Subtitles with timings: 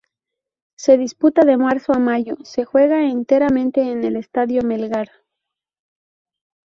[0.75, 5.11] Se disputa de marzo a mayo se juega enteramente en el Estadio Melgar.